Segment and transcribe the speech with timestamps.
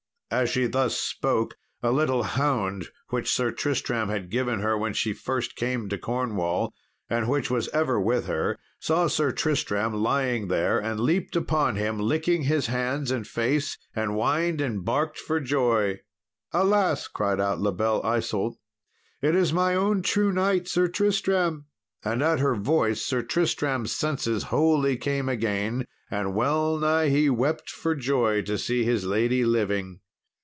[0.33, 5.11] As she thus spoke a little hound, which Sir Tristram had given her when she
[5.11, 6.73] first came to Cornwall,
[7.09, 11.99] and which was ever with her, saw Sir Tristram lying there, and leapt upon him,
[11.99, 15.99] licking his hands and face, and whined and barked for joy.
[16.53, 18.55] "Alas," cried out La Belle Isault,
[19.21, 21.65] "it is my own true knight, Sir Tristram."
[22.05, 27.95] And at her voice Sir Tristram's senses wholly came again, and wellnigh he wept for
[27.95, 29.99] joy to see his lady living.